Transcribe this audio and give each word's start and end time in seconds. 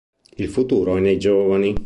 Il 0.37 0.49
futuro 0.49 0.97
è 0.97 0.99
nei 0.99 1.19
giovani”. 1.19 1.75